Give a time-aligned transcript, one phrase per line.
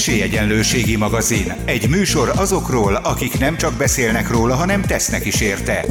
[0.00, 1.52] Esélyegyenlőségi magazin.
[1.64, 5.84] Egy műsor azokról, akik nem csak beszélnek róla, hanem tesznek is érte.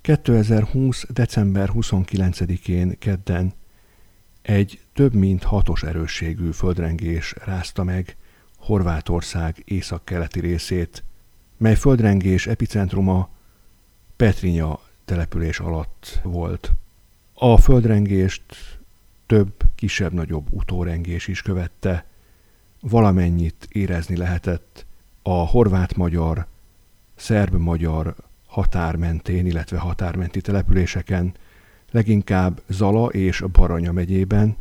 [0.00, 1.06] 2020.
[1.08, 3.54] december 29-én kedden
[4.42, 8.16] egy több mint hatos erősségű földrengés rázta meg
[8.56, 11.04] Horvátország északkeleti részét,
[11.56, 13.28] mely földrengés epicentruma
[14.16, 16.72] Petrinya település alatt volt.
[17.34, 18.42] A földrengést
[19.26, 22.06] több kisebb-nagyobb utórengés is követte,
[22.80, 24.86] valamennyit érezni lehetett
[25.22, 26.46] a horvát-magyar,
[27.14, 28.14] szerb-magyar
[28.46, 31.34] határ mentén, illetve határmenti településeken,
[31.90, 34.56] leginkább Zala és Baranya megyében,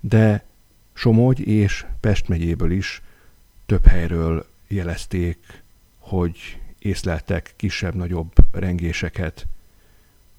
[0.00, 0.44] de
[0.92, 3.02] Somogy és Pest megyéből is
[3.66, 5.62] több helyről jelezték,
[5.98, 9.46] hogy észleltek kisebb-nagyobb rengéseket,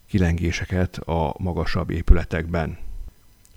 [0.08, 2.87] kilengéseket a magasabb épületekben.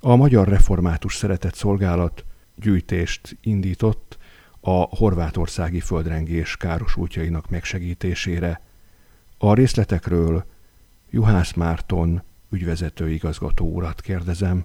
[0.02, 2.24] A Magyar Református Szeretett Szolgálat
[2.56, 4.18] gyűjtést indított
[4.60, 8.60] a horvátországi földrengés károsultjainak megsegítésére.
[9.38, 10.44] A részletekről
[11.10, 14.64] Juhász Márton ügyvezető igazgató urat kérdezem,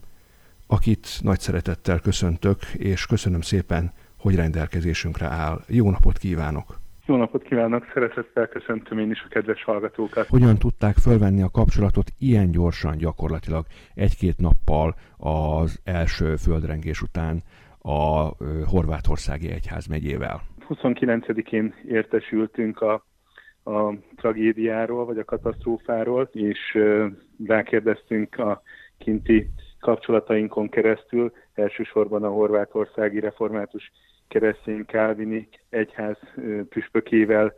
[0.68, 5.64] akit nagy szeretettel köszöntök, és köszönöm szépen, hogy rendelkezésünkre áll.
[5.68, 6.80] Jó napot kívánok!
[7.08, 10.28] Jó napot kívánok, szeretettel köszöntöm én is a kedves hallgatókat.
[10.28, 17.44] Hogyan tudták fölvenni a kapcsolatot ilyen gyorsan, gyakorlatilag egy-két nappal az első földrengés után
[17.82, 18.32] a
[18.66, 20.42] Horvátországi Egyház megyével?
[20.70, 22.94] 29-én értesültünk a,
[23.64, 26.78] a tragédiáról, vagy a katasztrófáról, és
[27.46, 28.62] rákérdeztünk a
[28.98, 33.92] kinti kapcsolatainkon keresztül, elsősorban a horvátországi református
[34.28, 36.18] keresztény Kálvini egyház
[36.70, 37.54] püspökével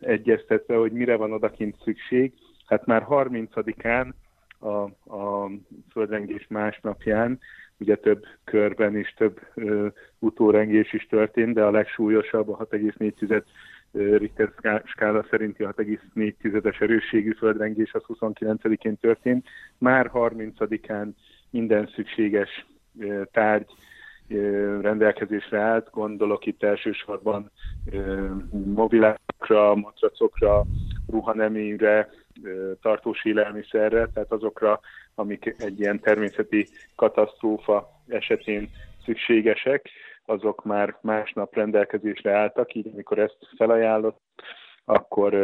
[0.00, 2.32] egyeztetve, hogy mire van odakint szükség.
[2.66, 4.12] Hát már 30-án
[4.58, 4.68] a,
[5.16, 5.50] a
[5.90, 7.38] földrengés másnapján,
[7.78, 9.86] ugye több körben is több ö,
[10.18, 13.42] utórengés is történt, de a legsúlyosabb a 6,4
[13.92, 14.52] Richter
[14.84, 19.46] skála szerinti 6,4-es erősségű földrengés az 29-én történt.
[19.78, 21.08] Már 30-án
[21.50, 22.66] minden szükséges
[23.32, 23.66] tárgy
[24.80, 27.50] rendelkezésre állt, gondolok itt elsősorban
[28.50, 30.64] mobilákra, matracokra,
[31.10, 32.08] ruhaneményre,
[32.80, 34.80] tartós élelmiszerre, tehát azokra,
[35.14, 36.66] amik egy ilyen természeti
[36.96, 38.70] katasztrófa esetén
[39.04, 39.90] szükségesek,
[40.24, 44.20] azok már másnap rendelkezésre álltak, így amikor ezt felajánlott,
[44.84, 45.34] akkor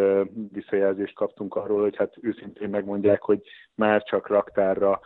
[0.52, 3.40] visszajelzést kaptunk arról, hogy hát őszintén megmondják, hogy
[3.74, 5.00] már csak raktárra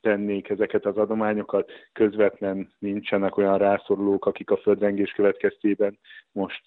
[0.00, 1.70] tennék ezeket az adományokat.
[1.92, 5.98] Közvetlen nincsenek olyan rászorulók, akik a földrengés következtében
[6.32, 6.64] most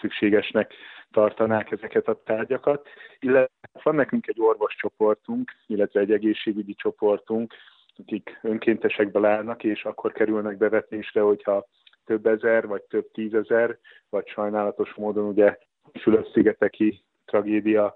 [0.00, 0.72] szükségesnek
[1.10, 2.88] tartanák ezeket a tárgyakat.
[3.18, 7.54] Illetve van nekünk egy orvoscsoportunk, illetve egy egészségügyi csoportunk,
[7.98, 11.66] akik önkéntesekbe állnak, és akkor kerülnek bevetésre, hogyha
[12.04, 13.78] több ezer, vagy több tízezer,
[14.08, 15.58] vagy sajnálatos módon ugye
[16.00, 17.94] Fülöp-szigeteki tragédia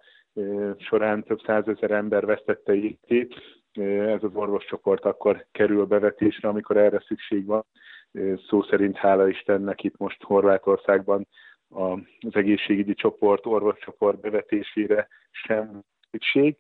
[0.78, 3.34] során több százezer ember vesztette életét.
[4.06, 7.64] Ez az orvoscsoport akkor kerül bevetésre, amikor erre szükség van.
[8.48, 11.26] Szó szerint hála Istennek itt most Horvátországban
[11.68, 16.56] az egészségügyi csoport, orvoscsoport bevetésére sem szükség.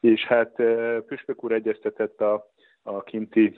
[0.00, 0.54] És hát
[1.06, 2.46] Püspök úr egyeztetett a,
[2.82, 3.56] a kinti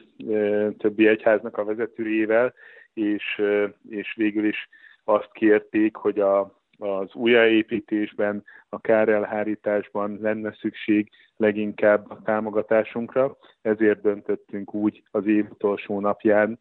[0.78, 2.54] többi egyháznak a vezetőjével,
[2.94, 3.42] és,
[3.88, 4.68] és végül is
[5.04, 14.74] azt kérték, hogy a, az újjáépítésben, a kárelhárításban lenne szükség leginkább a támogatásunkra, ezért döntöttünk
[14.74, 16.58] úgy az év utolsó napján,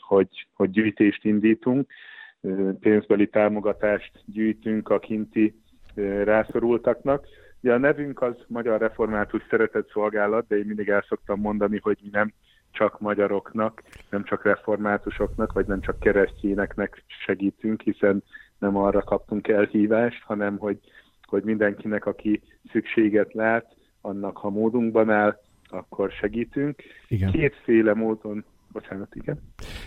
[0.00, 1.90] hogy, hogy gyűjtést indítunk,
[2.80, 5.54] pénzbeli támogatást gyűjtünk a kinti
[6.24, 7.26] rászorultaknak.
[7.60, 11.98] Ugye a nevünk az Magyar Református Szeretett Szolgálat, de én mindig el szoktam mondani, hogy
[12.02, 12.32] mi nem
[12.70, 18.22] csak magyaroknak, nem csak reformátusoknak, vagy nem csak keresztényeknek segítünk, hiszen
[18.64, 20.78] nem arra kaptunk elhívást, hanem hogy,
[21.26, 26.82] hogy mindenkinek, aki szükséget lát, annak ha módunkban áll, akkor segítünk.
[27.08, 27.30] Igen.
[27.30, 28.44] Kétféle módon
[28.74, 29.40] Bocsánat, igen.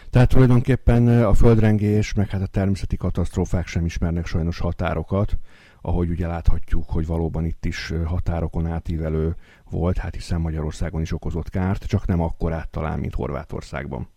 [0.09, 5.37] Tehát tulajdonképpen a földrengés, meg hát a természeti katasztrófák sem ismernek sajnos határokat,
[5.81, 9.35] ahogy ugye láthatjuk, hogy valóban itt is határokon átívelő
[9.69, 14.07] volt, hát hiszen Magyarországon is okozott kárt, csak nem akkor talán, mint Horvátországban.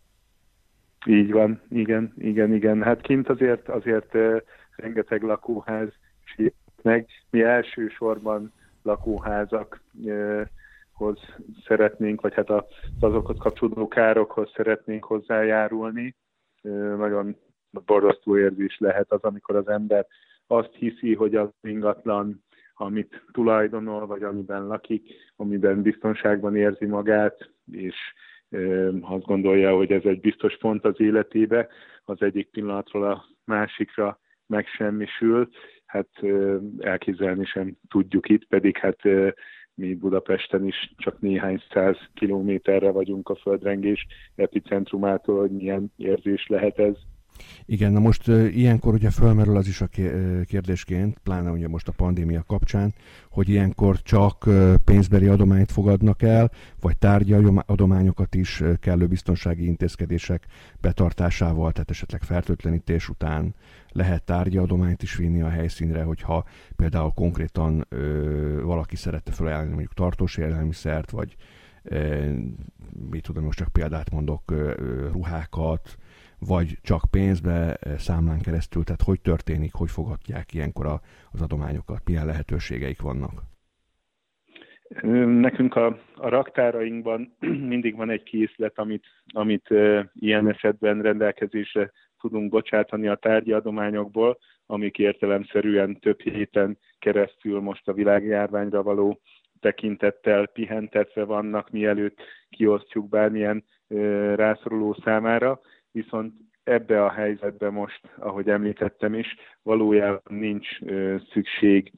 [1.07, 2.83] Így van, igen, igen, igen.
[2.83, 4.17] Hát kint azért, azért
[4.77, 5.89] rengeteg lakóház
[6.83, 7.07] meg.
[7.31, 8.53] Mi elsősorban
[8.83, 9.79] lakóházakhoz
[11.67, 12.65] szeretnénk, vagy hát az
[13.01, 16.17] azokhoz kapcsolódó károkhoz szeretnénk hozzájárulni.
[16.97, 17.37] Nagyon
[17.71, 20.07] borzasztó érzés lehet az, amikor az ember
[20.47, 22.45] azt hiszi, hogy az ingatlan,
[22.75, 27.97] amit tulajdonol, vagy amiben lakik, amiben biztonságban érzi magát, és
[29.01, 31.69] azt gondolja, hogy ez egy biztos pont az életébe,
[32.05, 35.49] az egyik pillanatról a másikra megsemmisül,
[35.87, 36.09] hát
[36.79, 38.99] elképzelni sem tudjuk itt, pedig hát
[39.75, 46.79] mi Budapesten is csak néhány száz kilométerre vagyunk a földrengés epicentrumától, hogy milyen érzés lehet
[46.79, 46.95] ez.
[47.67, 49.89] Igen, na most ilyenkor ugye fölmerül az is a
[50.45, 52.95] kérdésként, pláne ugye most a pandémia kapcsán,
[53.31, 54.49] hogy ilyenkor csak
[54.85, 56.51] pénzbeli adományt fogadnak el,
[56.81, 57.33] vagy tárgyi
[57.67, 60.47] adományokat is kellő biztonsági intézkedések
[60.81, 63.55] betartásával, tehát esetleg fertőtlenítés után
[63.93, 66.45] lehet tárgyi adományt is vinni a helyszínre, hogyha
[66.77, 71.37] például konkrétan ö, valaki szerette felajánlani mondjuk tartós élelmiszert, vagy
[71.83, 72.33] ö,
[73.11, 74.73] mit tudom, most csak példát mondok, ö,
[75.13, 75.97] ruhákat,
[76.47, 81.01] vagy csak pénzbe, eh, számlán keresztül, tehát hogy történik, hogy fogadják ilyenkor a,
[81.33, 83.43] az adományokat, milyen lehetőségeik vannak?
[85.41, 87.37] Nekünk a, a raktárainkban
[87.73, 89.69] mindig van egy készlet, amit, amit
[90.15, 97.93] ilyen esetben rendelkezésre tudunk bocsátani a tárgyi adományokból, amik értelemszerűen több héten keresztül most a
[97.93, 99.21] világjárványra való
[99.61, 103.65] tekintettel pihentetve vannak, mielőtt kiosztjuk bármilyen
[104.35, 105.61] rászoruló számára
[105.93, 106.35] viszont
[106.65, 110.69] ebbe a helyzetbe most, ahogy említettem is, valójában nincs
[111.33, 111.93] szükség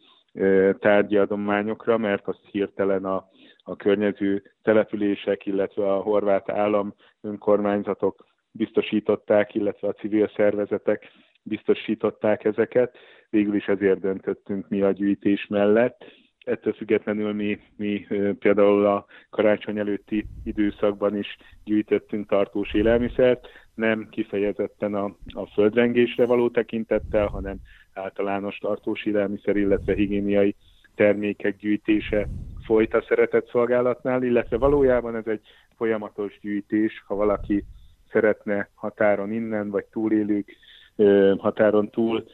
[0.79, 3.29] tárgyi adományokra, mert azt hirtelen a,
[3.62, 11.11] a környező települések, illetve a horvát állam önkormányzatok biztosították, illetve a civil szervezetek
[11.43, 12.97] biztosították ezeket.
[13.31, 16.05] Végül is ezért döntöttünk mi a gyűjtés mellett.
[16.44, 18.06] Ettől függetlenül mi, mi
[18.39, 25.05] például a karácsony előtti időszakban is gyűjtöttünk tartós élelmiszert, nem kifejezetten a,
[25.35, 27.56] a földrengésre való tekintettel, hanem
[27.93, 30.56] általános tartós élelmiszer, illetve higiéniai
[30.94, 32.29] termékek gyűjtése
[32.65, 35.41] folyt a szeretett szolgálatnál, illetve valójában ez egy
[35.77, 37.65] folyamatos gyűjtés, ha valaki
[38.11, 40.56] szeretne határon innen, vagy túlélők
[41.38, 42.25] határon túl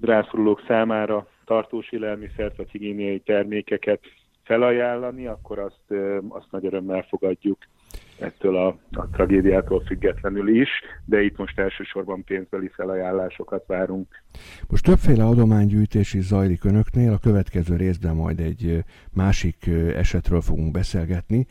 [0.00, 4.00] rászorulók számára tartós élelmiszert vagy higiéniai termékeket
[4.42, 7.58] felajánlani, akkor azt, azt nagy örömmel fogadjuk
[8.18, 10.68] ettől a, a tragédiától függetlenül is,
[11.04, 14.22] de itt most elsősorban pénzbeli felajánlásokat várunk.
[14.68, 21.46] Most többféle adománygyűjtés is zajlik önöknél, a következő részben majd egy másik esetről fogunk beszélgetni.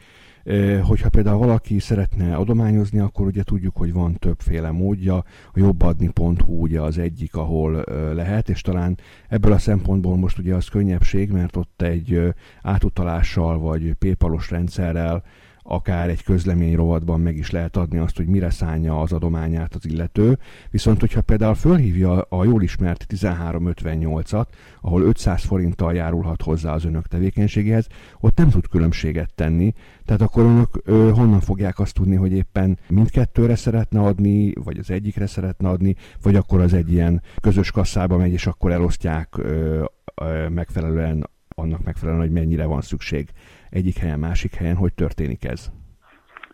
[0.81, 5.15] Hogyha például valaki szeretne adományozni, akkor ugye tudjuk, hogy van többféle módja.
[5.15, 8.97] A jobbadni.hu ugye az egyik, ahol lehet, és talán
[9.29, 15.23] ebből a szempontból most ugye az könnyebbség, mert ott egy átutalással vagy pépalos rendszerrel
[15.63, 19.85] akár egy közlemény rovatban meg is lehet adni azt, hogy mire szánja az adományát az
[19.85, 20.37] illető.
[20.69, 24.45] Viszont, hogyha például fölhívja a jól ismert 1358-at,
[24.81, 27.87] ahol 500 forinttal járulhat hozzá az önök tevékenységéhez,
[28.19, 29.73] ott nem tud különbséget tenni.
[30.05, 34.89] Tehát akkor önök ö, honnan fogják azt tudni, hogy éppen mindkettőre szeretne adni, vagy az
[34.89, 39.83] egyikre szeretne adni, vagy akkor az egy ilyen közös kasszába megy, és akkor elosztják ö,
[40.15, 43.29] ö, megfelelően annak megfelelően, hogy mennyire van szükség
[43.73, 44.75] egyik helyen, másik helyen.
[44.75, 45.71] Hogy történik ez?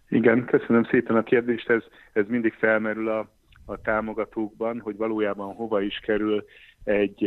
[0.09, 1.69] Igen, köszönöm szépen a kérdést.
[1.69, 1.83] Ez,
[2.13, 3.29] ez mindig felmerül a,
[3.65, 6.45] a támogatókban, hogy valójában hova is kerül
[6.83, 7.25] egy,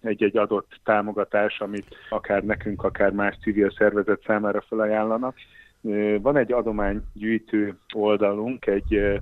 [0.00, 5.36] egy-egy adott támogatás, amit akár nekünk, akár más civil szervezet számára felajánlanak.
[6.20, 9.20] Van egy adománygyűjtő oldalunk, egy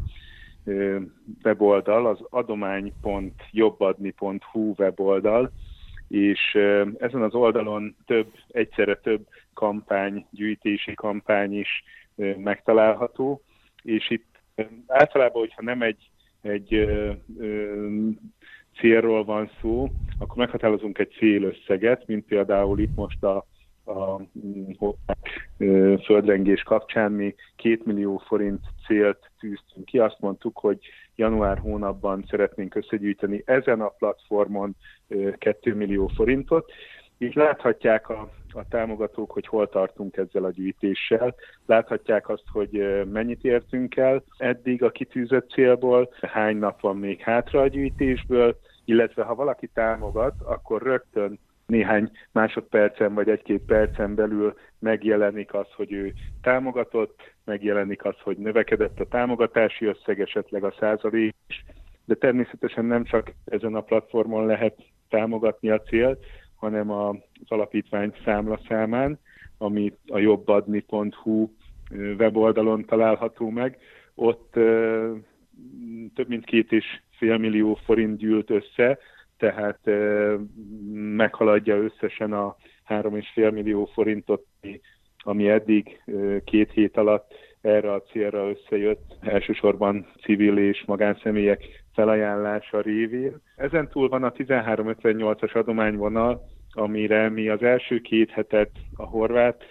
[1.45, 5.53] weboldal, az adomány.jobbadni.hu weboldal,
[6.09, 6.55] és
[6.99, 11.85] ezen az oldalon több, egyszerre több kampány, gyűjtési kampány is
[12.37, 13.43] megtalálható,
[13.83, 14.41] és itt
[14.87, 17.89] általában, hogyha nem egy, egy ö, ö,
[18.77, 23.47] célról van szó, akkor meghatározunk egy célösszeget, mint például itt most a,
[23.85, 24.21] a
[26.05, 29.99] földrengés kapcsán mi két millió forint célt tűztünk ki.
[29.99, 30.79] Azt mondtuk, hogy
[31.17, 34.77] január hónapban szeretnénk összegyűjteni ezen a platformon
[35.39, 36.73] 2 millió forintot.
[37.23, 41.35] Így láthatják a, a támogatók, hogy hol tartunk ezzel a gyűjtéssel.
[41.67, 47.61] Láthatják azt, hogy mennyit értünk el eddig a kitűzött célból, hány nap van még hátra
[47.61, 55.55] a gyűjtésből, illetve ha valaki támogat, akkor rögtön néhány másodpercen vagy egy-két percen belül megjelenik
[55.55, 61.65] az, hogy ő támogatott, megjelenik az, hogy növekedett a támogatási összeg, esetleg a százalék is,
[62.05, 64.75] de természetesen nem csak ezen a platformon lehet
[65.09, 66.25] támogatni a célt,
[66.63, 67.17] hanem az
[67.49, 69.19] alapítvány számla számán,
[69.59, 71.49] ami a jobbadni.hu
[72.19, 73.79] weboldalon található meg.
[74.15, 74.51] Ott
[76.15, 78.99] több mint két és fél millió forint gyűlt össze,
[79.37, 79.91] tehát
[80.93, 82.57] meghaladja összesen a
[82.89, 84.47] 3,5 millió forintot,
[85.19, 86.03] ami eddig
[86.45, 93.41] két hét alatt erre a célra összejött, elsősorban civil és magánszemélyek felajánlása révén.
[93.57, 99.65] Ezen túl van a 1358-as adományvonal, amire mi az első két hetet a horvát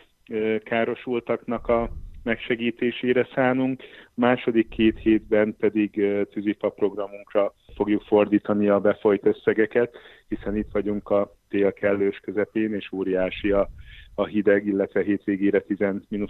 [0.64, 1.90] károsultaknak a
[2.24, 6.02] megsegítésére szánunk, második két hétben pedig
[6.32, 9.98] tűzifa programunkra fogjuk fordítani a befolyt összegeket,
[10.28, 13.70] hiszen itt vagyunk a tél kellős közepén, és óriási a,
[14.16, 15.78] a hideg, illetve hétvégére 10,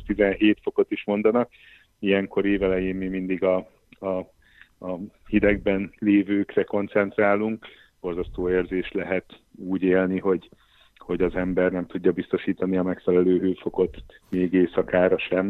[0.05, 1.49] 17 fokot is mondanak.
[1.99, 3.55] Ilyenkor évelején mi mindig a,
[3.99, 4.25] a,
[4.81, 4.97] a
[5.27, 7.65] hidegben lévőkre koncentrálunk.
[7.99, 10.49] Borzasztó érzés lehet úgy élni, hogy
[10.97, 15.49] hogy az ember nem tudja biztosítani a megfelelő hőfokot még éjszakára sem.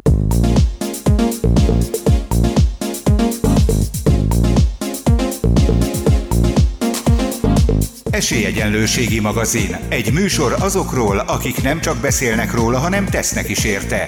[8.12, 9.76] Esélyegyenlőségi magazin.
[9.90, 14.08] Egy műsor azokról, akik nem csak beszélnek róla, hanem tesznek is érte.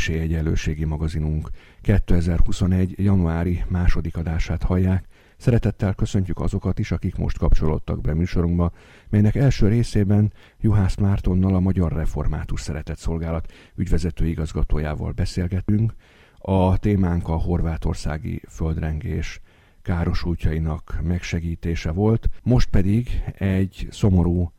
[0.00, 2.94] Esélyegyenlőségi magazinunk 2021.
[2.96, 5.04] januári második adását hallják,
[5.36, 8.72] Szeretettel köszöntjük azokat is, akik most kapcsolódtak be műsorunkba,
[9.08, 15.94] melynek első részében Juhász Mártonnal a Magyar Református Szeretett Szolgálat ügyvezető igazgatójával beszélgetünk.
[16.38, 19.40] A témánk a horvátországi földrengés
[19.82, 24.52] károsultjainak megsegítése volt, most pedig egy szomorú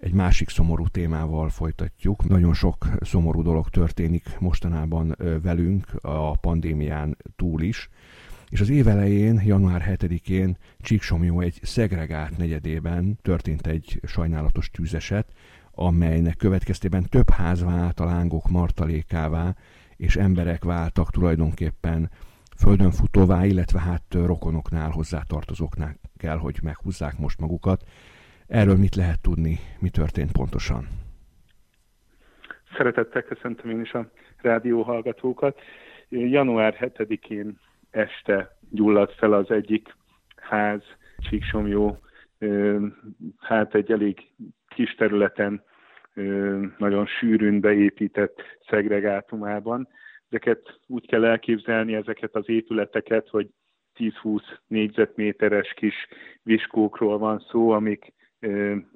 [0.00, 2.28] egy másik szomorú témával folytatjuk.
[2.28, 7.88] Nagyon sok szomorú dolog történik mostanában velünk a pandémián túl is.
[8.48, 15.32] És az év elején, január 7-én Csíksomjó egy szegregált negyedében történt egy sajnálatos tűzeset,
[15.70, 19.54] amelynek következtében több ház vált a lángok martalékává,
[19.96, 22.10] és emberek váltak tulajdonképpen
[22.56, 27.84] földön futóvá, illetve hát rokonoknál, hozzátartozóknál kell, hogy meghúzzák most magukat.
[28.48, 30.86] Erről mit lehet tudni, mi történt pontosan?
[32.76, 35.60] Szeretettel köszöntöm én is a rádióhallgatókat.
[36.08, 37.58] Január 7-én
[37.90, 39.96] este gyulladt fel az egyik
[40.36, 40.82] ház,
[41.18, 41.98] Csíksomjó,
[43.38, 44.18] hát egy elég
[44.68, 45.62] kis területen,
[46.78, 49.88] nagyon sűrűn beépített szegregátumában.
[50.28, 53.48] Ezeket úgy kell elképzelni, ezeket az épületeket, hogy
[53.96, 55.94] 10-20 négyzetméteres kis
[56.42, 58.12] viskókról van szó, amik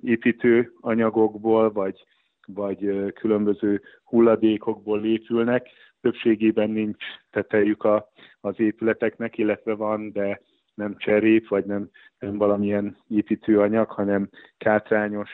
[0.03, 2.05] építő anyagokból, vagy,
[2.47, 5.69] vagy különböző hulladékokból épülnek,
[6.01, 8.09] többségében nincs tetejük a,
[8.41, 10.41] az épületeknek, illetve van, de
[10.75, 15.31] nem cserép, vagy nem, nem valamilyen építőanyag, hanem kátrányos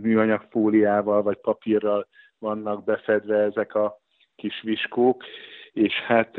[0.00, 3.98] műanyag fóliával vagy papírral vannak befedve ezek a
[4.36, 5.24] kis viskók,
[5.72, 6.36] és hát,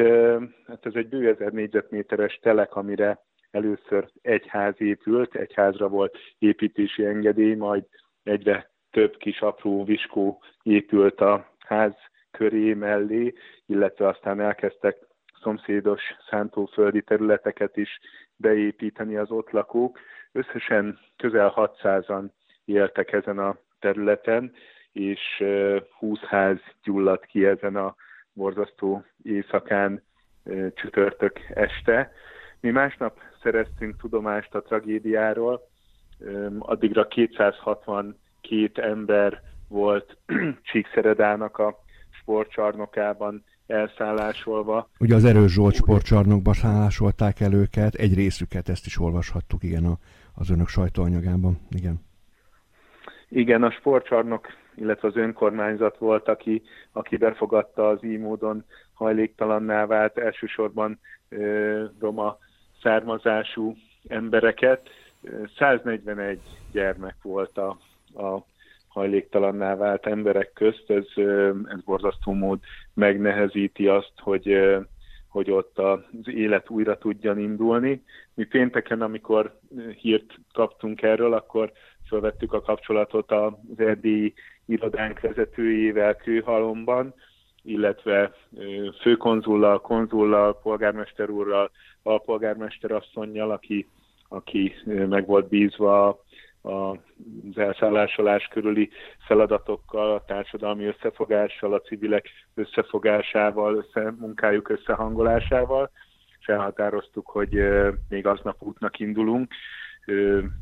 [0.67, 3.19] hát ez egy bő ezer négyzetméteres telek, amire
[3.53, 7.83] először egy ház épült, egy házra volt építési engedély, majd
[8.23, 11.93] egyre több kis apró viskó épült a ház
[12.31, 13.33] köré mellé,
[13.65, 14.97] illetve aztán elkezdtek
[15.41, 17.99] szomszédos szántóföldi területeket is
[18.35, 19.99] beépíteni az ott lakók.
[20.31, 22.25] Összesen közel 600-an
[22.65, 24.53] éltek ezen a területen,
[24.91, 25.43] és
[25.97, 27.95] 20 ház gyulladt ki ezen a
[28.33, 30.03] borzasztó éjszakán
[30.73, 32.11] csütörtök este.
[32.63, 35.61] Mi másnap szereztünk tudomást a tragédiáról,
[36.59, 40.17] addigra 262 ember volt
[40.71, 41.79] Csíkszeredának a
[42.09, 44.89] sportcsarnokában elszállásolva.
[44.99, 49.97] Ugye az Erős Zsolt sportcsarnokban szállásolták el őket, egy részüket, ezt is olvashattuk, igen, a,
[50.35, 52.01] az önök sajtóanyagában, igen.
[53.29, 60.17] Igen, a sportcsarnok, illetve az önkormányzat volt, aki, aki befogadta az így módon hajléktalanná vált,
[60.17, 62.37] elsősorban ö, roma
[62.83, 63.75] származású
[64.07, 64.89] embereket.
[65.57, 66.39] 141
[66.71, 67.77] gyermek volt a,
[68.23, 68.45] a
[68.87, 71.05] hajléktalanná vált emberek közt, ez,
[71.67, 72.59] ez borzasztó mód
[72.93, 74.57] megnehezíti azt, hogy,
[75.27, 78.03] hogy ott az élet újra tudjan indulni.
[78.33, 79.59] Mi pénteken, amikor
[80.01, 81.71] hírt kaptunk erről, akkor
[82.09, 84.33] felvettük a kapcsolatot az erdélyi
[84.65, 87.13] irodánk vezetőjével Kőhalomban,
[87.63, 88.33] illetve
[89.01, 91.71] főkonzullal, konzullal, polgármester úrral,
[92.03, 93.87] alpolgármester asszonynal, aki,
[94.27, 96.23] aki meg volt bízva
[96.61, 98.89] az elszállásolás körüli
[99.25, 105.91] feladatokkal, a társadalmi összefogással, a civilek összefogásával, össze, munkájuk összehangolásával,
[106.39, 107.63] és elhatároztuk, hogy
[108.09, 109.53] még aznap útnak indulunk.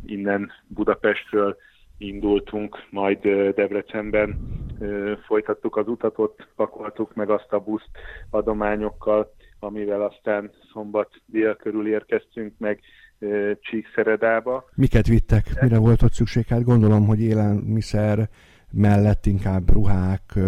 [0.05, 1.57] Innen Budapestről
[2.01, 3.19] indultunk, majd
[3.55, 4.59] Debrecenben
[5.27, 7.89] folytattuk az utat, ott pakoltuk meg azt a buszt
[8.29, 12.79] adományokkal, amivel aztán szombat dél körül érkeztünk meg
[13.59, 14.69] Csíkszeredába.
[14.75, 15.61] Miket vittek?
[15.61, 16.45] Mire volt ott szükség?
[16.47, 18.29] Hát gondolom, hogy élelmiszer
[18.71, 20.39] mellett inkább ruhák,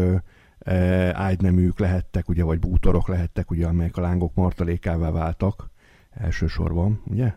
[1.12, 5.70] ágyneműk lehettek, ugye, vagy bútorok lehettek, ugye, amelyek a lángok martalékává váltak
[6.12, 7.34] elsősorban, ugye?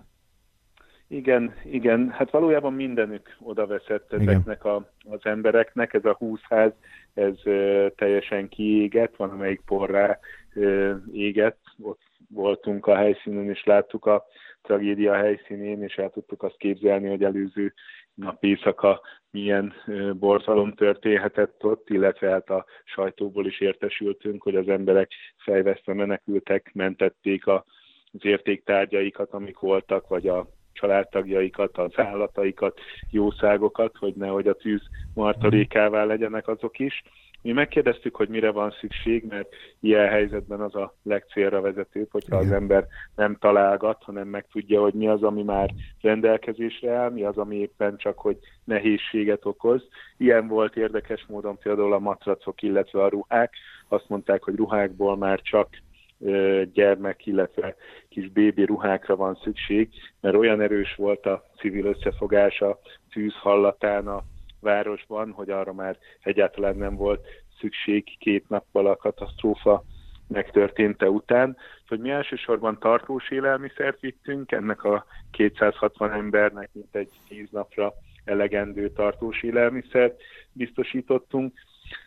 [1.08, 2.10] Igen, igen.
[2.10, 5.94] Hát valójában mindenük oda veszett ezeknek a, az embereknek.
[5.94, 6.72] Ez a húszház,
[7.14, 10.18] ez ö, teljesen kiégett, van amelyik porrá
[10.54, 11.60] ö, égett.
[11.82, 14.24] Ott voltunk a helyszínen, és láttuk a
[14.62, 17.72] tragédia helyszínén, és el tudtuk azt képzelni, hogy előző
[18.14, 19.72] nap éjszaka milyen
[20.12, 27.46] borzalom történhetett ott, illetve hát a sajtóból is értesültünk, hogy az emberek fejvesztve menekültek, mentették
[27.46, 27.64] a,
[28.12, 32.80] az értéktárgyaikat, amik voltak, vagy a családtagjaikat, az állataikat,
[33.10, 34.82] jószágokat, hogy nehogy a tűz
[35.14, 37.02] martalékává legyenek azok is.
[37.42, 39.48] Mi megkérdeztük, hogy mire van szükség, mert
[39.80, 44.94] ilyen helyzetben az a legcélra vezetőbb, hogyha az ember nem találgat, hanem meg tudja, hogy
[44.94, 49.88] mi az, ami már rendelkezésre áll, mi az, ami éppen csak, hogy nehézséget okoz.
[50.16, 53.54] Ilyen volt érdekes módon például a matracok, illetve a ruhák.
[53.88, 55.68] Azt mondták, hogy ruhákból már csak
[56.72, 57.76] gyermek, illetve
[58.08, 59.88] kis bébi ruhákra van szükség,
[60.20, 62.78] mert olyan erős volt a civil összefogás a
[63.12, 64.22] tűz hallatán a
[64.60, 67.26] városban, hogy arra már egyáltalán nem volt
[67.60, 69.84] szükség két nappal a katasztrófa
[70.28, 71.56] megtörténte után,
[71.88, 77.94] hogy mi elsősorban tartós élelmiszert vittünk, ennek a 260 embernek mint egy 10 napra
[78.24, 81.52] elegendő tartós élelmiszert biztosítottunk.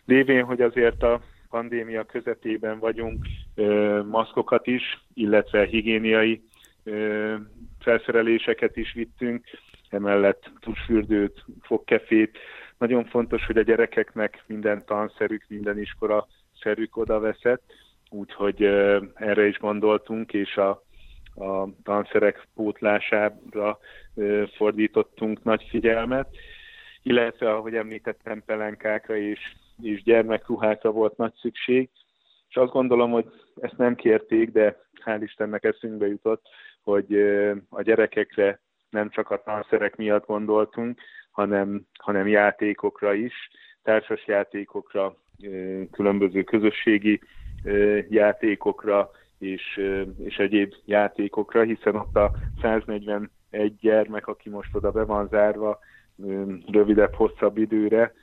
[0.06, 3.25] Lévén, hogy azért a pandémia közepében vagyunk,
[4.06, 6.41] maszkokat is, illetve higiéniai
[7.79, 9.46] felszereléseket is vittünk,
[9.89, 12.38] emellett tusfürdőt, fogkefét.
[12.77, 16.27] Nagyon fontos, hogy a gyerekeknek minden tanszerük, minden iskola
[16.62, 17.63] szerük oda veszett,
[18.10, 18.63] úgyhogy
[19.13, 20.70] erre is gondoltunk, és a,
[21.36, 23.79] a tanszerek pótlására
[24.56, 26.27] fordítottunk nagy figyelmet,
[27.03, 29.39] illetve, ahogy említettem, pelenkákra és,
[29.82, 31.89] és gyermekruhákra volt nagy szükség,
[32.50, 33.26] és azt gondolom, hogy
[33.62, 36.46] ezt nem kérték, de hál' Istennek eszünkbe jutott,
[36.84, 37.15] hogy
[37.70, 41.00] a gyerekekre nem csak a tanszerek miatt gondoltunk,
[41.32, 43.34] hanem, hanem játékokra is,
[43.84, 45.15] társas játékokra,
[45.92, 47.22] különböző közösségi
[48.10, 49.82] játékokra és,
[50.24, 53.30] és egyéb játékokra, hiszen ott a 141
[53.80, 55.80] gyermek, aki most oda be van zárva,
[56.72, 58.13] rövidebb, hosszabb időre,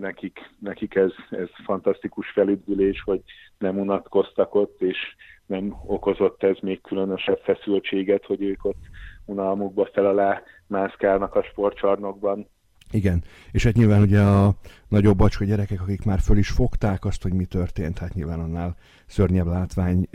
[0.00, 3.22] nekik, nekik ez, ez fantasztikus felüdülés, hogy
[3.58, 4.98] nem unatkoztak ott, és
[5.46, 8.82] nem okozott ez még különösebb feszültséget, hogy ők ott
[9.24, 12.46] unalmukba fel alá mászkálnak a sportcsarnokban.
[12.90, 14.54] Igen, és hát nyilván ugye a
[14.88, 18.76] nagyobb bacska gyerekek, akik már föl is fogták azt, hogy mi történt, hát nyilván annál
[19.06, 20.08] szörnyebb látvány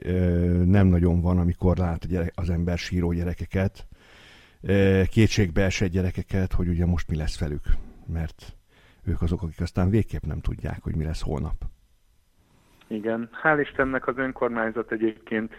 [0.65, 3.88] nem nagyon van, amikor lát az ember síró gyerekeket,
[5.10, 7.63] kétségbe esett gyerekeket, hogy ugye most mi lesz velük,
[8.13, 8.59] mert
[9.10, 11.56] ők azok, akik aztán végképp nem tudják, hogy mi lesz holnap.
[12.88, 15.54] Igen, hál' Istennek az önkormányzat egyébként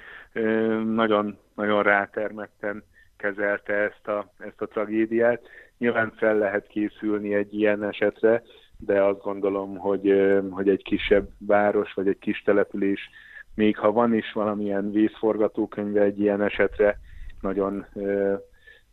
[0.94, 2.84] nagyon-nagyon rátermetten
[3.16, 5.40] kezelte ezt a, ezt a tragédiát.
[5.78, 8.42] Nyilván fel lehet készülni egy ilyen esetre,
[8.78, 10.14] de azt gondolom, hogy,
[10.50, 13.10] hogy egy kisebb város vagy egy kis település,
[13.54, 16.98] még ha van is valamilyen vészforgatókönyve egy ilyen esetre,
[17.40, 17.86] nagyon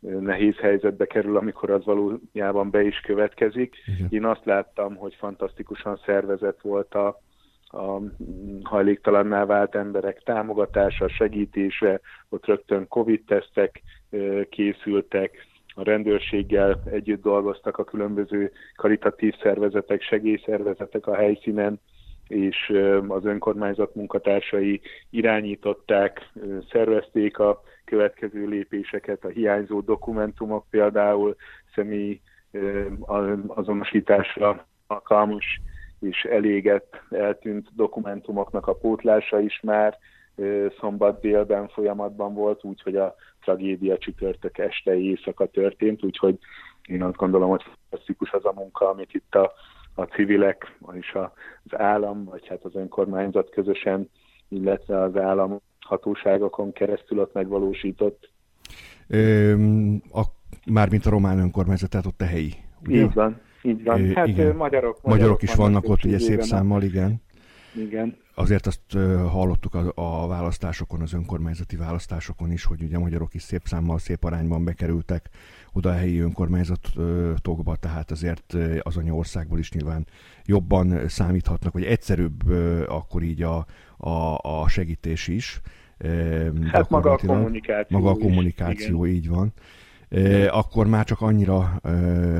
[0.00, 3.76] nehéz helyzetbe kerül, amikor az valójában be is következik.
[3.86, 4.06] Igen.
[4.10, 7.20] Én azt láttam, hogy fantasztikusan szervezett volt a,
[7.66, 8.00] a
[8.62, 13.82] hajléktalanná vált emberek támogatása, segítése, ott rögtön Covid-tesztek
[14.48, 15.46] készültek,
[15.78, 21.80] a rendőrséggel együtt dolgoztak a különböző karitatív szervezetek, segélyszervezetek a helyszínen,
[22.28, 22.72] és
[23.08, 24.80] az önkormányzat munkatársai
[25.10, 26.32] irányították,
[26.70, 31.36] szervezték a következő lépéseket, a hiányzó dokumentumok például
[31.74, 32.20] személy
[33.46, 35.60] azonosításra alkalmas
[36.00, 39.98] és elégett, eltűnt dokumentumoknak a pótlása is már
[40.80, 46.38] szombat délben folyamatban volt, úgyhogy a tragédia csütörtök este éjszaka történt, úgyhogy
[46.86, 49.52] én azt gondolom, hogy fantasztikus az a munka, amit itt a,
[49.94, 54.10] a civilek, és az állam, vagy hát az önkormányzat közösen,
[54.48, 58.30] illetve az állam hatóságokon keresztül ott megvalósított.
[59.06, 59.52] Ö,
[60.12, 60.22] a,
[60.66, 62.54] mármint a román önkormányzat, tehát ott a helyi.
[62.86, 63.02] Ugye?
[63.02, 64.14] Így van, így van.
[64.14, 64.56] Hát igen.
[64.56, 67.22] Magyarok, magyarok, magyarok is vannak, vannak ott, ugye szép számmal, igen.
[67.74, 68.16] Igen.
[68.34, 68.92] Azért azt
[69.30, 73.98] hallottuk a, a választásokon, az önkormányzati választásokon is, hogy ugye a magyarok is szép számmal,
[73.98, 75.30] szép arányban bekerültek
[75.72, 80.06] oda a helyi önkormányzatokba, tehát azért az anyaországból is nyilván
[80.44, 82.50] jobban számíthatnak, vagy egyszerűbb
[82.86, 85.60] akkor így a, a, a segítés is.
[86.72, 87.98] Hát maga a kommunikáció.
[87.98, 89.52] Maga a kommunikáció, is, így van.
[90.50, 91.80] akkor már csak annyira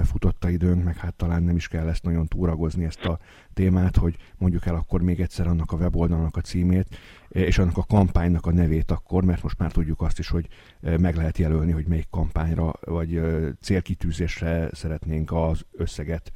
[0.05, 3.19] futott a időnk, meg hát talán nem is kell ezt nagyon túragozni ezt a
[3.55, 7.85] témát, hogy mondjuk el akkor még egyszer annak a weboldalnak a címét, és annak a
[7.89, 10.49] kampánynak a nevét akkor, mert most már tudjuk azt is, hogy
[10.81, 13.21] meg lehet jelölni, hogy melyik kampányra vagy
[13.61, 16.33] célkitűzésre szeretnénk az összeget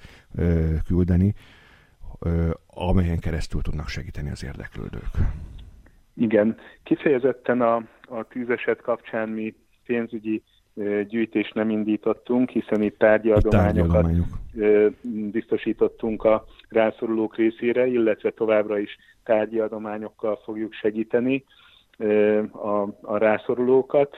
[0.84, 1.34] küldeni,
[2.66, 5.10] amelyen keresztül tudnak segíteni az érdeklődők.
[6.14, 7.74] Igen, kifejezetten a,
[8.08, 9.54] a tűzeset kapcsán mi
[9.86, 10.42] pénzügyi
[11.08, 14.06] gyűjtést nem indítottunk, hiszen itt tárgyadományokat
[15.30, 21.44] biztosítottunk a rászorulók részére, illetve továbbra is tárgyadományokkal fogjuk segíteni
[22.52, 24.16] a, a rászorulókat.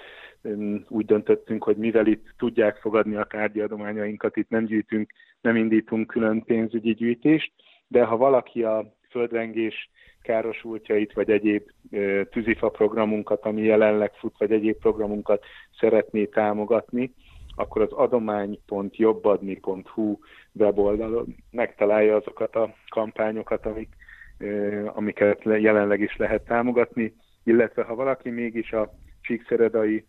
[0.88, 6.42] Úgy döntöttünk, hogy mivel itt tudják fogadni a tárgyadományainkat, itt nem gyűjtünk, nem indítunk külön
[6.42, 7.52] pénzügyi gyűjtést,
[7.87, 9.90] de ha valaki a földrengés
[10.22, 11.70] károsultjait, vagy egyéb
[12.31, 15.44] tűzifa programunkat, ami jelenleg fut, vagy egyéb programunkat
[15.79, 17.14] szeretné támogatni,
[17.57, 20.18] akkor az adomány.jobbadni.hu
[20.53, 23.88] weboldalon megtalálja azokat a kampányokat, amik,
[24.87, 30.05] amiket jelenleg is lehet támogatni, illetve ha valaki mégis a csíkszeredai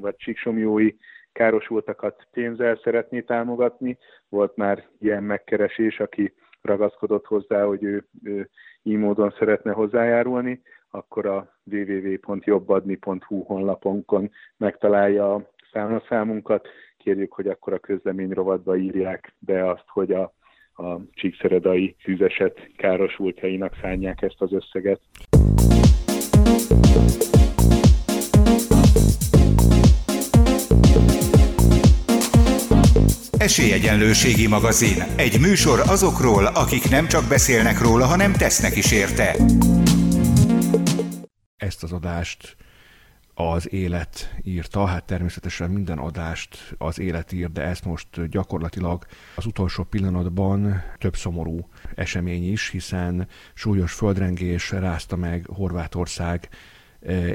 [0.00, 0.92] vagy csíksomjói
[1.32, 6.32] károsultakat pénzzel szeretné támogatni, volt már ilyen megkeresés, aki
[6.66, 8.48] ragaszkodott hozzá, hogy ő, ő
[8.82, 16.68] így módon szeretne hozzájárulni, akkor a www.jobbadni.hu honlapunkon megtalálja a számlaszámunkat.
[16.96, 20.32] Kérjük, hogy akkor a közlemény rovatba írják be azt, hogy a,
[20.76, 25.00] a csíkszeredai tűzeset károsultjainak szánják ezt az összeget.
[33.46, 35.02] Esélyegyenlőségi magazin.
[35.16, 39.36] Egy műsor azokról, akik nem csak beszélnek róla, hanem tesznek is érte.
[41.56, 42.56] Ezt az adást
[43.34, 49.46] az élet írta, hát természetesen minden adást az élet ír, de ezt most gyakorlatilag az
[49.46, 56.48] utolsó pillanatban több szomorú esemény is, hiszen súlyos földrengés rázta meg Horvátország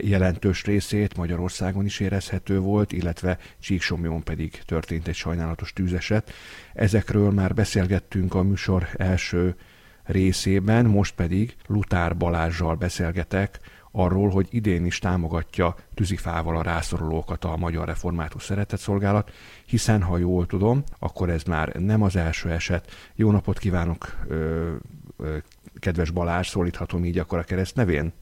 [0.01, 6.31] jelentős részét Magyarországon is érezhető volt, illetve Csíksomjon pedig történt egy sajnálatos tűzeset.
[6.73, 9.55] Ezekről már beszélgettünk a műsor első
[10.03, 13.59] részében, most pedig Lutár Balázsjal beszélgetek
[13.91, 19.31] arról, hogy idén is támogatja tűzifával a rászorulókat a Magyar Református Szeretetszolgálat,
[19.65, 22.91] hiszen ha jól tudom, akkor ez már nem az első eset.
[23.15, 24.73] Jó napot kívánok, ö,
[25.17, 25.37] ö,
[25.79, 28.13] kedves Balázs, szólíthatom így akkor a kereszt nevén?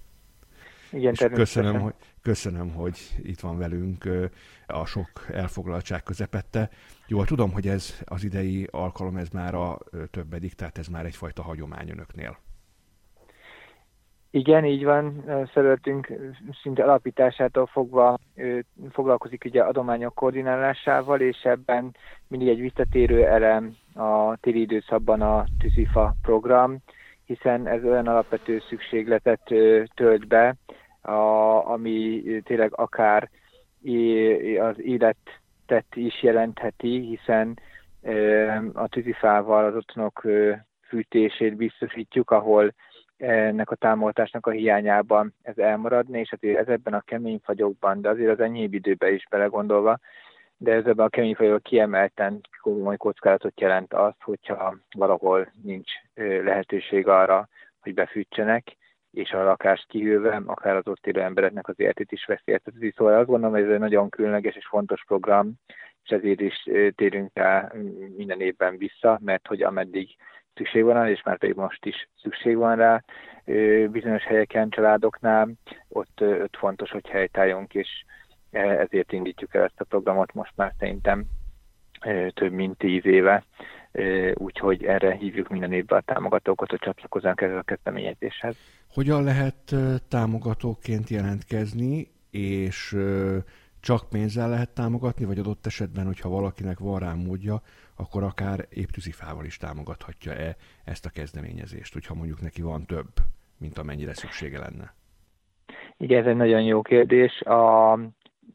[0.92, 4.10] Igen, és köszönöm, hogy, köszönöm, hogy itt van velünk
[4.68, 6.70] a sok elfoglaltság közepette.
[7.08, 9.78] Jó, tudom, hogy ez az idei alkalom, ez már a
[10.12, 12.38] többedik, tehát ez már egyfajta hagyomány önöknél.
[14.32, 15.24] Igen, így van.
[15.54, 16.14] Szervezetünk
[16.62, 18.20] szinte alapításától fogva
[18.92, 21.96] foglalkozik ugye adományok koordinálásával, és ebben
[22.28, 26.78] mindig egy visszatérő elem a téli időszakban a TÜZIFA program,
[27.26, 29.42] hiszen ez olyan alapvető szükségletet
[29.94, 30.56] tölt be,
[31.10, 33.30] a, ami tényleg akár
[34.60, 37.60] az életet is jelentheti, hiszen
[38.74, 40.24] a tűzifával az otthonok
[40.88, 42.74] fűtését biztosítjuk, ahol
[43.18, 48.10] ennek a támogatásnak a hiányában ez elmaradna, és azért ez ebben a kemény fagyokban, de
[48.10, 50.00] azért az enyhébb időben is belegondolva,
[50.58, 55.92] de ez ebben a kemény fagyokban kiemelten komoly kockázatot jelent az, hogyha valahol nincs
[56.44, 57.48] lehetőség arra,
[57.80, 58.78] hogy befűtsenek,
[59.20, 62.94] és a lakást kihűlve, akár az ott élő embereknek az életét is veszélyezteti.
[62.96, 65.54] Szóval azt gondolom, hogy ez egy nagyon különleges és fontos program,
[66.04, 67.72] és ezért is térünk rá
[68.18, 70.10] minden évben vissza, mert hogy ameddig
[70.56, 73.04] szükség van rá, és már pedig most is szükség van rá,
[73.92, 75.50] bizonyos helyeken, családoknál,
[75.88, 78.06] ott, ott fontos, hogy helytálljunk, és
[78.52, 81.26] ezért indítjuk el ezt a programot most már szerintem
[82.34, 83.44] több mint tíz éve,
[84.34, 88.79] úgyhogy erre hívjuk minden évben a támogatókat, hogy csatlakozzanak ezzel a kezdeményezéshez.
[88.94, 89.76] Hogyan lehet
[90.08, 92.98] támogatóként jelentkezni, és
[93.80, 97.62] csak pénzzel lehet támogatni, vagy adott esetben, hogyha valakinek van rá módja,
[97.96, 103.08] akkor akár épp tűzifával is támogathatja-e ezt a kezdeményezést, hogyha mondjuk neki van több,
[103.58, 104.94] mint amennyire szüksége lenne?
[105.98, 107.42] Igen, ez egy nagyon jó kérdés.
[107.42, 108.00] A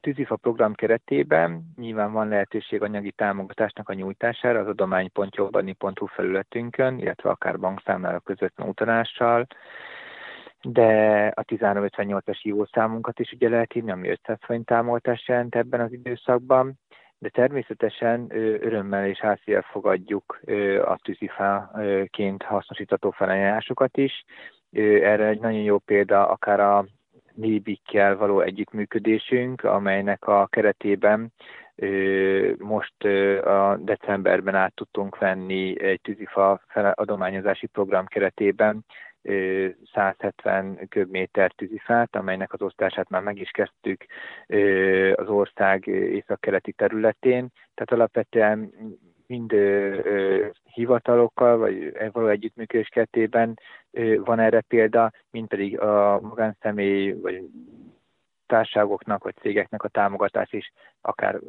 [0.00, 7.58] tűzifa program keretében nyilván van lehetőség anyagi támogatásnak a nyújtására az adomány.jobbani.hu felületünkön, illetve akár
[7.58, 9.46] bankszámlára közvetlen utalással,
[10.64, 15.92] de a 1358-as hívószámunkat is ugye lehet írni, ami 500 forint támogatást jelent ebben az
[15.92, 16.78] időszakban,
[17.18, 18.26] de természetesen
[18.60, 20.40] örömmel és házszívvel fogadjuk
[20.84, 24.24] a tűzifáként hasznosítható felajánlásokat is.
[25.02, 26.86] Erre egy nagyon jó példa akár a
[27.34, 31.32] Nébikkel való együttműködésünk, amelynek a keretében
[32.58, 33.04] Most
[33.44, 36.60] a decemberben át tudtunk venni egy tűzifa
[36.94, 38.84] adományozási program keretében
[39.92, 44.06] 170 köbméter tűzifát, amelynek az osztását már meg is kezdtük
[45.14, 47.48] az ország északkeleti területén.
[47.74, 48.72] Tehát alapvetően
[49.26, 49.54] mind
[50.64, 53.58] hivatalokkal, vagy való együttműködés keretében
[54.16, 57.42] van erre példa, mind pedig a magánszemély, vagy
[58.54, 61.40] társágoknak vagy cégeknek a támogatás is akár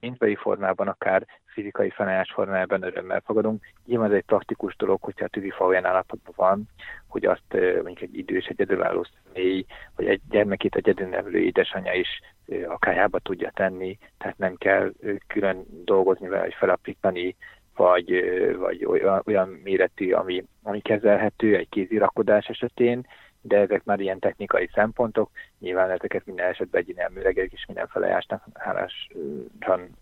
[0.00, 3.64] mintbeli formában, akár fizikai felállás formájában örömmel fogadunk.
[3.86, 6.64] Nyilván ez egy praktikus dolog, hogyha a tűzifa olyan állapotban van,
[7.08, 9.64] hogy azt mondjuk egy idős egyedülálló személy,
[9.96, 12.20] vagy egy gyermekét egyedülnevelő édesanyja is
[12.66, 14.92] akájába tudja tenni, tehát nem kell
[15.26, 17.36] külön dolgozni vele, vagy felapítani,
[17.74, 18.10] vagy,
[18.56, 23.06] vagy olyan, olyan méretű, ami, ami kezelhető egy kézirakodás esetén,
[23.46, 28.44] de ezek már ilyen technikai szempontok, nyilván ezeket minden esetben egy elműlegek és minden felejásnak
[28.54, 29.96] hálásan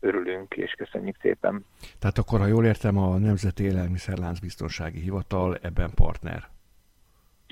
[0.00, 1.64] örülünk, és köszönjük szépen.
[1.98, 6.42] Tehát akkor, ha jól értem, a Nemzeti Élelmiszerlánc Biztonsági Hivatal ebben partner.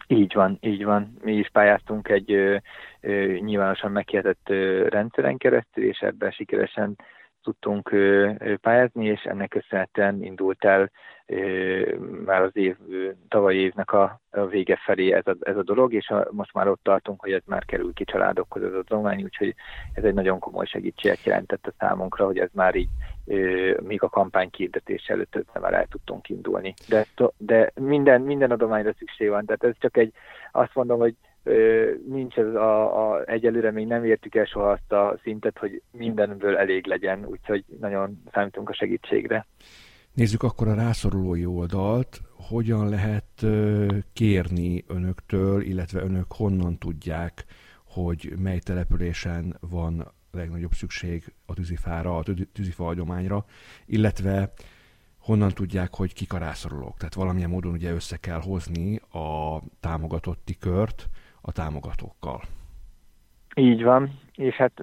[0.06, 1.16] Így van, így van.
[1.22, 2.56] Mi is pályáztunk egy ö,
[3.00, 4.48] ö, nyilvánosan meghirdetett
[4.88, 6.96] rendszeren keresztül, és ebben sikeresen
[7.48, 7.94] tudtunk
[8.60, 10.90] pályázni, és ennek köszönhetően indult el
[12.24, 12.76] már az év,
[13.28, 16.68] tavalyi évnek a, a vége felé ez a, ez a dolog, és a, most már
[16.68, 19.54] ott tartunk, hogy ez már kerül ki családokhoz ez a domány, úgyhogy
[19.92, 22.88] ez egy nagyon komoly segítséget jelentett a számunkra, hogy ez már így
[23.80, 26.74] még a kampány kiirdetés előtt ezzel el tudtunk indulni.
[26.88, 27.06] De,
[27.36, 30.12] de minden, minden adományra szükség van, tehát ez csak egy,
[30.52, 31.14] azt mondom, hogy
[32.08, 36.56] nincs ez a, a, egyelőre még nem értük el soha azt a szintet, hogy mindenből
[36.56, 39.46] elég legyen, úgyhogy nagyon számítunk a segítségre.
[40.12, 42.20] Nézzük akkor a rászorulói oldalt.
[42.48, 43.46] Hogyan lehet
[44.12, 47.44] kérni önöktől, illetve önök honnan tudják,
[47.84, 53.44] hogy mely településen van legnagyobb szükség a tűzifára, a tűzifa adományra,
[53.86, 54.52] illetve
[55.18, 56.96] honnan tudják, hogy kik a rászorulók.
[56.96, 61.08] Tehát valamilyen módon ugye össze kell hozni a támogatotti kört,
[61.48, 62.40] a támogatókkal.
[63.54, 64.82] Így van, és hát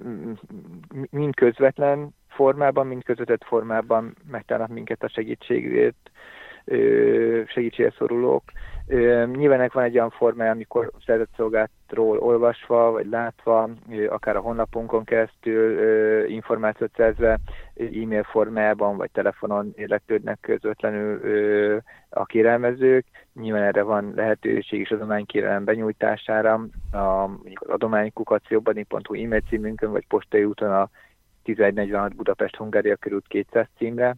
[1.10, 6.10] mind közvetlen formában, mind közvetett formában megtalálnak minket a segítségért,
[7.46, 8.42] segítségre szorulók.
[9.32, 13.70] Nyilván van egy olyan formája, amikor szerzett szolgáltról olvasva, vagy látva,
[14.08, 15.78] akár a honlapunkon keresztül
[16.28, 17.38] információt szerzve,
[17.76, 23.06] e-mail formájában, vagy telefonon érlektődnek közvetlenül a kérelmezők.
[23.34, 30.44] Nyilván erre van lehetőség is az adománykérelem benyújtására, a, az adománykukacióbani.hu e-mail címünkön, vagy postai
[30.44, 30.90] úton a
[31.42, 34.16] 1146 Budapest Hungária körült 200 címre,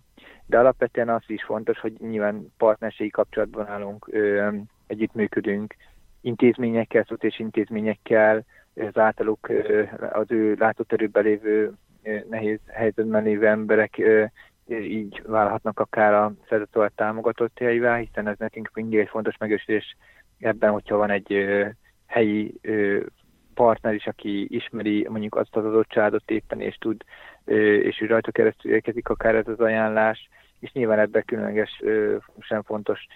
[0.49, 4.49] de alapvetően az is fontos, hogy nyilván partnerségi kapcsolatban állunk, ö,
[4.87, 5.75] együttműködünk
[6.21, 9.49] intézményekkel, és intézményekkel, az általuk
[10.13, 11.73] az ő látóterőben lévő
[12.29, 14.25] nehéz helyzetben lévő emberek ö,
[14.69, 19.97] így válhatnak akár a szerzett támogatottjaivá, hiszen ez nekünk mindig egy fontos megősítés
[20.39, 21.47] ebben, hogyha van egy
[22.07, 23.01] helyi ö,
[23.55, 27.05] partner is, aki ismeri mondjuk azt az adott családot éppen, és tud,
[27.83, 30.29] és ő rajta keresztül érkezik akár ez az ajánlás,
[30.61, 31.83] és nyilván ebben különleges,
[32.39, 33.07] sem fontos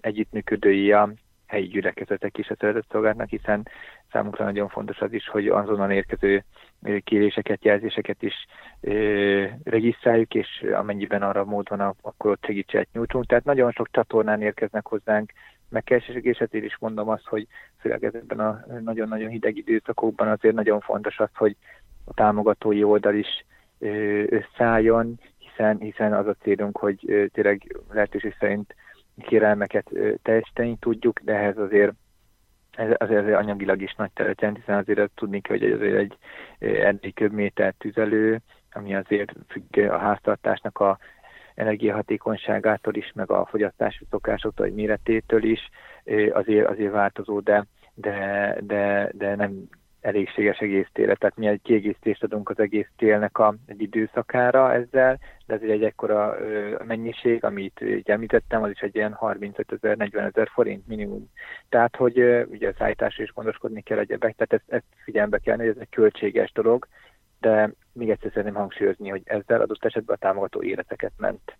[0.00, 1.12] együttműködői a
[1.46, 3.68] helyi gyülekezetek is a szeretett hiszen
[4.12, 6.44] számunkra nagyon fontos az is, hogy azonnal érkező
[7.04, 8.34] kéréseket, jelzéseket is
[9.64, 13.26] regisztráljuk, és amennyiben arra mód van, akkor ott segítséget nyújtunk.
[13.26, 15.32] Tehát nagyon sok csatornán érkeznek hozzánk
[15.68, 17.46] megkeresések, és ezért is mondom azt, hogy
[17.80, 21.56] főleg ezekben a nagyon-nagyon hideg időszakokban azért nagyon fontos az, hogy
[22.04, 23.44] a támogatói oldal is
[24.28, 25.20] összeálljon,
[25.58, 28.74] hiszen, hiszen az a célunk, hogy tényleg lehetőség szerint
[29.22, 29.90] kérelmeket
[30.22, 31.92] teljesíteni tudjuk, de ehhez azért
[32.76, 36.18] ez azért, azért anyagilag is nagy teret hiszen azért tudni kell, hogy azért egy
[36.58, 38.40] erdély köbméter tüzelő,
[38.72, 40.98] ami azért függ a háztartásnak a
[41.54, 45.68] energiahatékonyságától is, meg a fogyasztási szokásoktól, vagy méretétől is,
[46.32, 49.68] azért, azért változó, de, de, de, de nem
[50.08, 55.18] elégséges egész télre, tehát mi egy kiegészítést adunk az egész télnek a, egy időszakára ezzel,
[55.46, 59.96] de ez egy ekkora ö, mennyiség, amit így említettem, az is egy ilyen 35 ezer,
[59.96, 61.30] 40 ezer forint minimum.
[61.68, 65.56] Tehát, hogy ö, ugye a szállításra is gondoskodni kell egyebek, tehát ezt, ezt figyelembe kell,
[65.56, 66.86] hogy ez egy költséges dolog,
[67.40, 71.56] de még egyszer szeretném hangsúlyozni, hogy ezzel adott esetben a támogató életeket ment.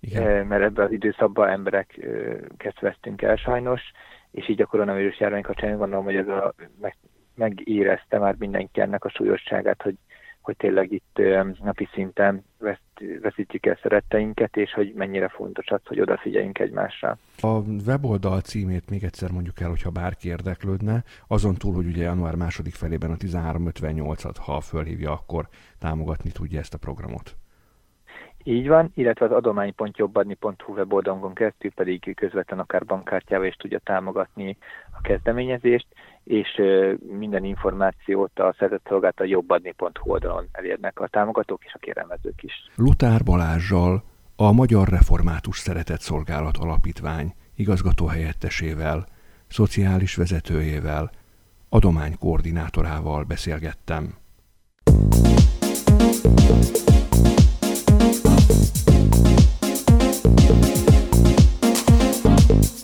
[0.00, 0.46] Igen.
[0.46, 3.80] Mert ebben az időszakban embereket vesztünk el sajnos,
[4.30, 6.96] és így a koronavírus járvány kapcsán gondolom, hogy ez a, meg,
[7.34, 9.94] megérezte már mindenki ennek a súlyosságát, hogy,
[10.40, 11.20] hogy tényleg itt
[11.62, 12.44] napi szinten
[13.20, 17.18] veszítjük el szeretteinket, és hogy mennyire fontos az, hogy odafigyeljünk egymásra.
[17.40, 22.34] A weboldal címét még egyszer mondjuk el, hogyha bárki érdeklődne, azon túl, hogy ugye január
[22.34, 27.36] második felében a 1358-at, ha fölhívja, akkor támogatni tudja ezt a programot.
[28.44, 34.56] Így van, illetve az adománypontjobbadni.hu weboldalunkon keresztül pedig közvetlen akár bankkártyával is tudja támogatni
[34.98, 35.86] a kezdeményezést,
[36.24, 36.62] és
[37.18, 42.52] minden információt a szerzett szolgált a jobbadni.hu oldalon elérnek a támogatók és a kérelmezők is.
[42.76, 44.02] Lutár Balázsjal,
[44.36, 49.06] a Magyar Református Szeretett Szolgálat Alapítvány igazgató helyettesével,
[49.48, 51.10] szociális vezetőjével,
[51.68, 54.14] adománykoordinátorával beszélgettem.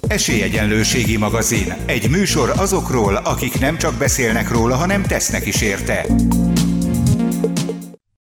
[0.09, 1.75] Esélyegyenlőségi magazin.
[1.87, 6.07] Egy műsor azokról, akik nem csak beszélnek róla, hanem tesznek is érte.